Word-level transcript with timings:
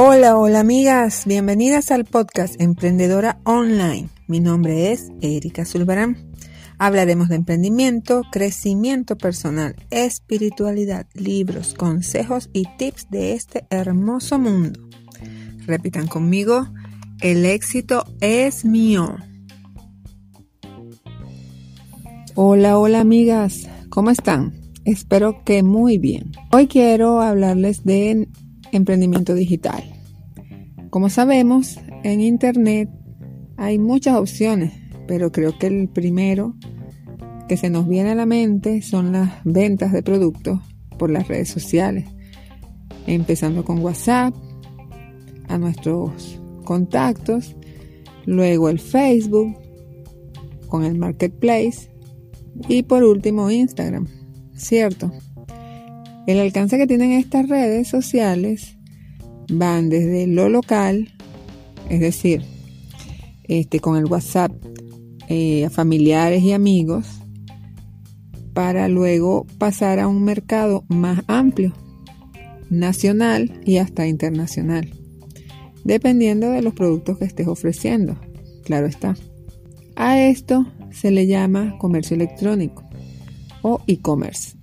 Hola, 0.00 0.38
hola 0.38 0.60
amigas, 0.60 1.24
bienvenidas 1.26 1.90
al 1.90 2.04
podcast 2.04 2.54
Emprendedora 2.60 3.40
Online. 3.42 4.08
Mi 4.28 4.38
nombre 4.38 4.92
es 4.92 5.08
Erika 5.20 5.64
Zulbarán. 5.64 6.30
Hablaremos 6.78 7.28
de 7.28 7.34
emprendimiento, 7.34 8.22
crecimiento 8.30 9.18
personal, 9.18 9.74
espiritualidad, 9.90 11.08
libros, 11.14 11.74
consejos 11.74 12.48
y 12.52 12.66
tips 12.78 13.10
de 13.10 13.32
este 13.32 13.66
hermoso 13.70 14.38
mundo. 14.38 14.78
Repitan 15.66 16.06
conmigo, 16.06 16.68
el 17.20 17.44
éxito 17.44 18.04
es 18.20 18.64
mío. 18.64 19.16
Hola, 22.36 22.78
hola 22.78 23.00
amigas, 23.00 23.68
¿cómo 23.88 24.10
están? 24.10 24.54
Espero 24.84 25.42
que 25.42 25.64
muy 25.64 25.98
bien. 25.98 26.30
Hoy 26.52 26.68
quiero 26.68 27.20
hablarles 27.20 27.82
de 27.84 28.28
emprendimiento 28.72 29.34
digital. 29.34 29.82
Como 30.90 31.10
sabemos, 31.10 31.78
en 32.02 32.20
Internet 32.20 32.88
hay 33.56 33.78
muchas 33.78 34.16
opciones, 34.16 34.72
pero 35.06 35.32
creo 35.32 35.58
que 35.58 35.66
el 35.66 35.88
primero 35.88 36.54
que 37.48 37.56
se 37.56 37.70
nos 37.70 37.88
viene 37.88 38.10
a 38.10 38.14
la 38.14 38.26
mente 38.26 38.82
son 38.82 39.12
las 39.12 39.42
ventas 39.44 39.92
de 39.92 40.02
productos 40.02 40.60
por 40.98 41.10
las 41.10 41.28
redes 41.28 41.48
sociales, 41.48 42.06
empezando 43.06 43.64
con 43.64 43.78
WhatsApp, 43.80 44.34
a 45.48 45.58
nuestros 45.58 46.40
contactos, 46.64 47.56
luego 48.26 48.68
el 48.68 48.78
Facebook, 48.78 49.56
con 50.68 50.84
el 50.84 50.98
Marketplace 50.98 51.90
y 52.68 52.82
por 52.82 53.02
último 53.02 53.50
Instagram, 53.50 54.06
¿cierto? 54.54 55.10
El 56.28 56.40
alcance 56.40 56.76
que 56.76 56.86
tienen 56.86 57.12
estas 57.12 57.48
redes 57.48 57.88
sociales 57.88 58.76
van 59.50 59.88
desde 59.88 60.26
lo 60.26 60.50
local, 60.50 61.08
es 61.88 62.00
decir, 62.00 62.42
este, 63.44 63.80
con 63.80 63.96
el 63.96 64.04
WhatsApp 64.04 64.52
eh, 65.30 65.64
a 65.64 65.70
familiares 65.70 66.42
y 66.42 66.52
amigos, 66.52 67.06
para 68.52 68.88
luego 68.88 69.46
pasar 69.56 69.98
a 69.98 70.06
un 70.06 70.22
mercado 70.22 70.84
más 70.88 71.22
amplio, 71.28 71.72
nacional 72.68 73.62
y 73.64 73.78
hasta 73.78 74.06
internacional, 74.06 74.92
dependiendo 75.84 76.50
de 76.50 76.60
los 76.60 76.74
productos 76.74 77.16
que 77.16 77.24
estés 77.24 77.48
ofreciendo, 77.48 78.20
claro 78.64 78.86
está. 78.86 79.16
A 79.96 80.20
esto 80.20 80.66
se 80.90 81.10
le 81.10 81.26
llama 81.26 81.78
comercio 81.78 82.16
electrónico 82.16 82.84
o 83.62 83.80
e-commerce. 83.86 84.57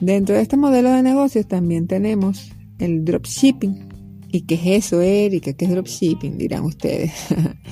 Dentro 0.00 0.34
de 0.34 0.42
este 0.42 0.56
modelo 0.56 0.90
de 0.90 1.02
negocios 1.02 1.46
también 1.46 1.86
tenemos 1.86 2.50
el 2.78 3.04
dropshipping. 3.04 3.88
¿Y 4.28 4.42
qué 4.42 4.54
es 4.56 4.86
eso, 4.86 5.00
Erika? 5.00 5.52
¿Qué 5.52 5.66
es 5.66 5.70
dropshipping? 5.70 6.36
Dirán 6.36 6.64
ustedes. 6.64 7.12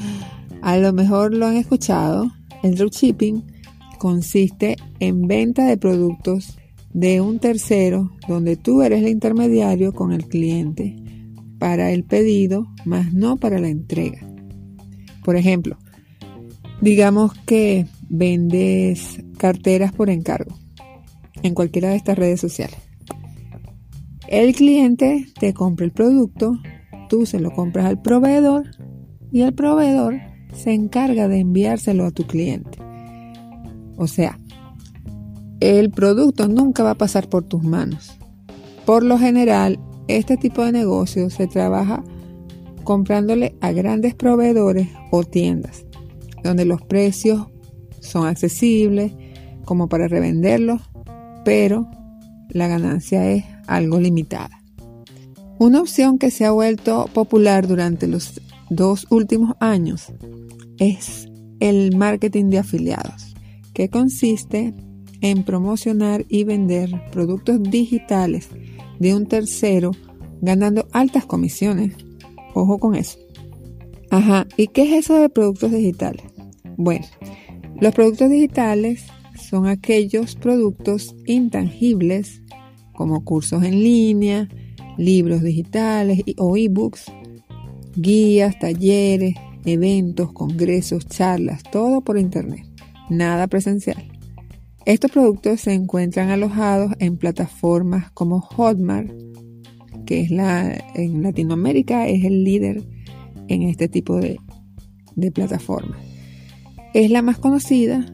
A 0.62 0.76
lo 0.76 0.92
mejor 0.92 1.34
lo 1.34 1.46
han 1.46 1.56
escuchado. 1.56 2.30
El 2.62 2.76
dropshipping 2.76 3.44
consiste 3.98 4.76
en 5.00 5.22
venta 5.22 5.66
de 5.66 5.76
productos 5.76 6.56
de 6.92 7.20
un 7.20 7.40
tercero 7.40 8.12
donde 8.28 8.56
tú 8.56 8.82
eres 8.82 9.02
el 9.02 9.08
intermediario 9.08 9.92
con 9.92 10.12
el 10.12 10.26
cliente 10.26 10.96
para 11.58 11.90
el 11.90 12.04
pedido, 12.04 12.68
más 12.84 13.12
no 13.12 13.36
para 13.36 13.58
la 13.58 13.68
entrega. 13.68 14.20
Por 15.24 15.36
ejemplo, 15.36 15.78
digamos 16.80 17.32
que 17.46 17.86
vendes 18.08 19.18
carteras 19.38 19.92
por 19.92 20.10
encargo 20.10 20.61
en 21.42 21.54
cualquiera 21.54 21.90
de 21.90 21.96
estas 21.96 22.18
redes 22.18 22.40
sociales. 22.40 22.78
El 24.28 24.54
cliente 24.54 25.26
te 25.38 25.52
compra 25.52 25.84
el 25.84 25.92
producto, 25.92 26.58
tú 27.08 27.26
se 27.26 27.40
lo 27.40 27.50
compras 27.50 27.86
al 27.86 28.00
proveedor 28.00 28.64
y 29.30 29.42
el 29.42 29.52
proveedor 29.52 30.14
se 30.54 30.72
encarga 30.72 31.28
de 31.28 31.40
enviárselo 31.40 32.06
a 32.06 32.10
tu 32.10 32.26
cliente. 32.26 32.78
O 33.96 34.06
sea, 34.06 34.38
el 35.60 35.90
producto 35.90 36.48
nunca 36.48 36.82
va 36.82 36.92
a 36.92 36.96
pasar 36.96 37.28
por 37.28 37.44
tus 37.44 37.62
manos. 37.62 38.18
Por 38.86 39.02
lo 39.04 39.18
general, 39.18 39.78
este 40.08 40.36
tipo 40.36 40.64
de 40.64 40.72
negocio 40.72 41.30
se 41.30 41.46
trabaja 41.46 42.02
comprándole 42.84 43.54
a 43.60 43.72
grandes 43.72 44.14
proveedores 44.14 44.88
o 45.10 45.24
tiendas, 45.24 45.84
donde 46.42 46.64
los 46.64 46.82
precios 46.82 47.46
son 48.00 48.26
accesibles 48.26 49.12
como 49.64 49.88
para 49.88 50.08
revenderlos 50.08 50.80
pero 51.44 51.90
la 52.48 52.68
ganancia 52.68 53.30
es 53.30 53.44
algo 53.66 54.00
limitada. 54.00 54.62
Una 55.58 55.80
opción 55.80 56.18
que 56.18 56.30
se 56.30 56.44
ha 56.44 56.50
vuelto 56.50 57.08
popular 57.12 57.66
durante 57.66 58.06
los 58.06 58.40
dos 58.70 59.06
últimos 59.10 59.54
años 59.60 60.12
es 60.78 61.28
el 61.60 61.96
marketing 61.96 62.46
de 62.46 62.58
afiliados, 62.58 63.34
que 63.72 63.88
consiste 63.88 64.74
en 65.20 65.44
promocionar 65.44 66.24
y 66.28 66.44
vender 66.44 66.90
productos 67.12 67.62
digitales 67.62 68.48
de 68.98 69.14
un 69.14 69.26
tercero 69.26 69.92
ganando 70.40 70.88
altas 70.92 71.24
comisiones. 71.24 71.94
Ojo 72.54 72.78
con 72.78 72.96
eso. 72.96 73.18
Ajá, 74.10 74.46
¿y 74.56 74.66
qué 74.66 74.82
es 74.82 75.04
eso 75.04 75.14
de 75.14 75.28
productos 75.28 75.70
digitales? 75.70 76.24
Bueno, 76.76 77.06
los 77.80 77.94
productos 77.94 78.28
digitales 78.28 79.04
son 79.42 79.66
aquellos 79.66 80.36
productos 80.36 81.14
intangibles 81.26 82.42
como 82.92 83.24
cursos 83.24 83.62
en 83.64 83.82
línea, 83.82 84.48
libros 84.96 85.42
digitales 85.42 86.22
o 86.36 86.56
ebooks, 86.56 87.12
guías, 87.96 88.58
talleres, 88.58 89.34
eventos, 89.64 90.32
congresos, 90.32 91.06
charlas, 91.06 91.62
todo 91.62 92.02
por 92.02 92.18
internet, 92.18 92.66
nada 93.10 93.46
presencial. 93.46 94.08
Estos 94.84 95.10
productos 95.10 95.60
se 95.60 95.72
encuentran 95.72 96.30
alojados 96.30 96.92
en 96.98 97.16
plataformas 97.16 98.10
como 98.12 98.40
Hotmart, 98.40 99.10
que 100.06 100.22
es 100.22 100.30
la 100.30 100.72
en 100.94 101.22
Latinoamérica 101.22 102.08
es 102.08 102.24
el 102.24 102.42
líder 102.42 102.82
en 103.48 103.62
este 103.62 103.88
tipo 103.88 104.16
de, 104.16 104.38
de 105.14 105.30
plataformas. 105.30 105.98
Es 106.94 107.10
la 107.10 107.22
más 107.22 107.38
conocida 107.38 108.06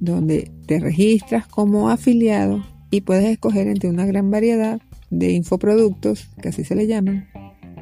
donde 0.00 0.50
te 0.66 0.80
registras 0.80 1.46
como 1.46 1.90
afiliado 1.90 2.64
y 2.90 3.02
puedes 3.02 3.26
escoger 3.26 3.68
entre 3.68 3.88
una 3.88 4.06
gran 4.06 4.30
variedad 4.30 4.80
de 5.10 5.32
infoproductos, 5.32 6.28
que 6.40 6.48
así 6.48 6.64
se 6.64 6.74
le 6.74 6.86
llaman, 6.86 7.28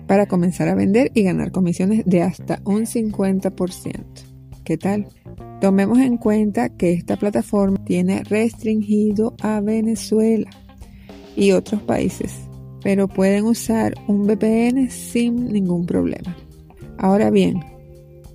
para 0.06 0.26
comenzar 0.26 0.68
a 0.68 0.74
vender 0.74 1.10
y 1.14 1.22
ganar 1.22 1.52
comisiones 1.52 2.04
de 2.04 2.22
hasta 2.22 2.60
un 2.64 2.86
50%. 2.86 4.04
¿Qué 4.64 4.76
tal? 4.76 5.06
Tomemos 5.60 5.98
en 5.98 6.18
cuenta 6.18 6.68
que 6.68 6.92
esta 6.92 7.16
plataforma 7.16 7.82
tiene 7.84 8.22
restringido 8.24 9.34
a 9.40 9.60
Venezuela 9.60 10.50
y 11.36 11.52
otros 11.52 11.82
países, 11.82 12.34
pero 12.82 13.08
pueden 13.08 13.44
usar 13.44 13.94
un 14.06 14.26
VPN 14.26 14.90
sin 14.90 15.52
ningún 15.52 15.86
problema. 15.86 16.36
Ahora 16.98 17.30
bien, 17.30 17.60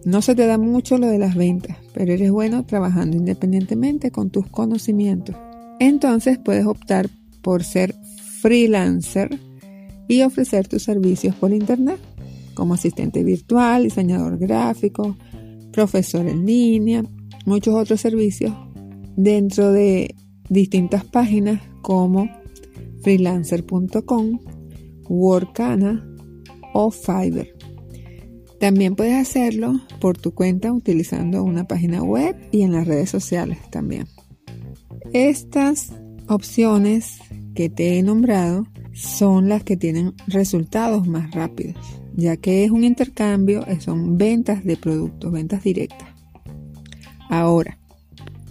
no 0.06 0.22
se 0.22 0.36
te 0.36 0.46
da 0.46 0.58
mucho 0.58 0.98
lo 0.98 1.08
de 1.08 1.20
las 1.20 1.36
ventas, 1.36 1.78
pero 1.94 2.12
eres 2.14 2.32
bueno 2.32 2.66
trabajando 2.66 3.18
independientemente 3.18 4.12
con 4.12 4.30
tus 4.30 4.48
conocimientos. 4.48 5.36
Entonces 5.80 6.38
puedes 6.38 6.66
optar 6.66 7.10
por 7.42 7.64
ser 7.64 7.96
freelancer 8.42 9.40
y 10.08 10.22
ofrecer 10.22 10.68
tus 10.68 10.84
servicios 10.84 11.36
por 11.36 11.54
internet, 11.54 12.00
como 12.54 12.74
asistente 12.74 13.24
virtual, 13.24 13.84
diseñador 13.84 14.38
gráfico, 14.38 15.18
profesor 15.72 16.28
en 16.28 16.46
línea, 16.46 17.04
muchos 17.46 17.74
otros 17.74 18.02
servicios 18.02 18.54
dentro 19.16 19.72
de 19.72 20.16
distintas 20.50 21.06
páginas 21.06 21.62
como 21.82 22.30
freelancer.com, 23.02 24.40
Workana 25.10 26.08
o 26.74 26.92
Fiverr. 26.92 27.63
También 28.64 28.96
puedes 28.96 29.16
hacerlo 29.16 29.82
por 30.00 30.18
tu 30.18 30.34
cuenta 30.34 30.72
utilizando 30.72 31.44
una 31.44 31.66
página 31.66 32.02
web 32.02 32.34
y 32.50 32.62
en 32.62 32.72
las 32.72 32.88
redes 32.88 33.10
sociales 33.10 33.58
también. 33.70 34.08
Estas 35.12 35.92
opciones 36.30 37.18
que 37.56 37.68
te 37.68 38.00
he 38.00 38.04
nombrado 38.04 38.66
son 38.94 39.50
las 39.50 39.66
que 39.66 39.76
tienen 39.76 40.14
resultados 40.28 41.06
más 41.10 41.30
rápidos, 41.32 41.76
ya 42.16 42.38
que 42.38 42.64
es 42.64 42.72
un 42.72 42.86
intercambio, 42.86 43.66
son 43.80 44.18
ventas 44.18 44.64
de 44.64 44.78
productos, 44.78 45.30
ventas 45.30 45.62
directas. 45.62 46.08
Ahora, 47.30 47.78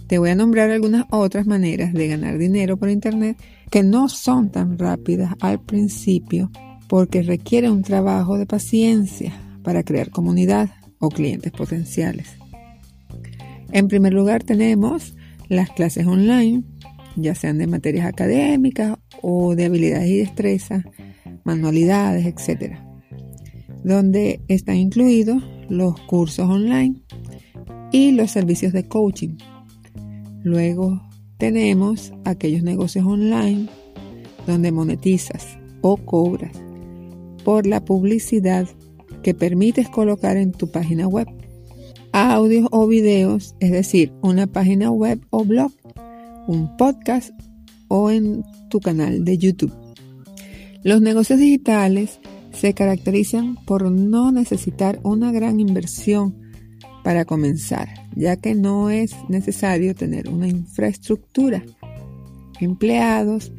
te 0.05 0.19
voy 0.19 0.29
a 0.29 0.35
nombrar 0.35 0.69
algunas 0.69 1.05
otras 1.09 1.47
maneras 1.47 1.91
de 1.91 2.09
ganar 2.09 2.37
dinero 2.37 2.77
por 2.77 2.91
Internet 2.91 3.41
que 3.71 3.81
no 3.81 4.07
son 4.09 4.51
tan 4.51 4.77
rápidas 4.77 5.33
al 5.39 5.59
principio 5.59 6.51
porque 6.87 7.23
requiere 7.23 7.71
un 7.71 7.81
trabajo 7.81 8.37
de 8.37 8.45
paciencia 8.45 9.42
para 9.63 9.83
crear 9.83 10.09
comunidad 10.09 10.69
o 10.99 11.09
clientes 11.09 11.51
potenciales. 11.51 12.37
En 13.71 13.87
primer 13.87 14.13
lugar 14.13 14.43
tenemos 14.43 15.15
las 15.49 15.69
clases 15.69 16.05
online, 16.05 16.63
ya 17.15 17.35
sean 17.35 17.57
de 17.57 17.67
materias 17.67 18.05
académicas 18.05 18.97
o 19.21 19.55
de 19.55 19.65
habilidades 19.65 20.09
y 20.09 20.17
destrezas, 20.17 20.83
manualidades, 21.43 22.25
etc. 22.25 22.77
donde 23.83 24.41
están 24.47 24.75
incluidos 24.75 25.43
los 25.69 25.99
cursos 26.01 26.49
online 26.49 27.01
y 27.91 28.11
los 28.11 28.31
servicios 28.31 28.73
de 28.73 28.87
coaching. 28.87 29.37
Luego 30.43 31.01
tenemos 31.37 32.13
aquellos 32.25 32.63
negocios 32.63 33.05
online 33.05 33.67
donde 34.45 34.71
monetizas 34.71 35.57
o 35.81 35.97
cobras 35.97 36.51
por 37.43 37.67
la 37.67 37.83
publicidad 37.83 38.67
que 39.23 39.33
permites 39.33 39.89
colocar 39.89 40.37
en 40.37 40.51
tu 40.51 40.69
página 40.69 41.07
web. 41.07 41.27
Audios 42.11 42.67
o 42.71 42.85
videos, 42.87 43.55
es 43.59 43.71
decir, 43.71 44.13
una 44.21 44.45
página 44.45 44.91
web 44.91 45.19
o 45.31 45.43
blog, 45.43 45.71
un 46.47 46.77
podcast 46.77 47.31
o 47.87 48.11
en 48.11 48.43
tu 48.69 48.79
canal 48.79 49.25
de 49.25 49.37
YouTube. 49.37 49.73
Los 50.83 51.01
negocios 51.01 51.39
digitales 51.39 52.19
se 52.51 52.73
caracterizan 52.73 53.55
por 53.65 53.89
no 53.89 54.31
necesitar 54.31 54.99
una 55.03 55.31
gran 55.31 55.59
inversión 55.59 56.35
para 57.03 57.25
comenzar, 57.25 57.89
ya 58.15 58.37
que 58.37 58.53
no 58.53 58.89
es 58.89 59.15
necesario 59.27 59.95
tener 59.95 60.29
una 60.29 60.47
infraestructura, 60.47 61.63
empleados 62.59 63.51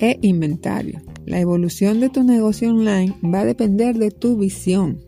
e 0.00 0.18
inventario. 0.22 1.00
La 1.26 1.38
evolución 1.38 2.00
de 2.00 2.08
tu 2.08 2.24
negocio 2.24 2.70
online 2.70 3.14
va 3.22 3.40
a 3.40 3.44
depender 3.44 3.98
de 3.98 4.10
tu 4.10 4.36
visión 4.36 4.98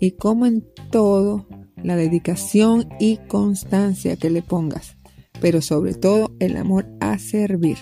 y 0.00 0.12
como 0.12 0.46
en 0.46 0.64
todo, 0.90 1.46
la 1.82 1.96
dedicación 1.96 2.88
y 2.98 3.18
constancia 3.28 4.16
que 4.16 4.30
le 4.30 4.42
pongas, 4.42 4.96
pero 5.40 5.60
sobre 5.60 5.94
todo 5.94 6.32
el 6.40 6.56
amor 6.56 6.86
a 7.00 7.18
servir. 7.18 7.78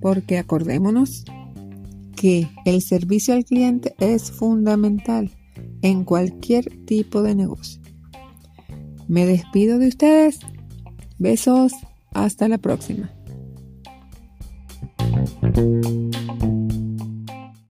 Porque 0.00 0.38
acordémonos 0.38 1.24
que 2.16 2.48
el 2.64 2.82
servicio 2.82 3.34
al 3.34 3.44
cliente 3.44 3.94
es 3.98 4.30
fundamental 4.30 5.30
en 5.82 6.04
cualquier 6.04 6.84
tipo 6.84 7.22
de 7.22 7.34
negocio. 7.34 7.80
Me 9.08 9.26
despido 9.26 9.78
de 9.78 9.88
ustedes. 9.88 10.40
Besos. 11.18 11.72
Hasta 12.14 12.46
la 12.48 12.58
próxima. 12.58 13.10